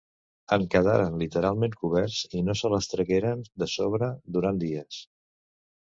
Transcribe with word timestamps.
En 0.55 0.63
quedaren 0.75 1.19
literalment 1.23 1.77
coberts 1.83 2.17
i 2.39 2.43
no 2.49 2.57
se 2.63 2.73
les 2.77 2.91
tragueren 2.95 3.47
de 3.65 3.71
sobre 3.79 4.13
durant 4.39 4.67
dies. 4.69 5.09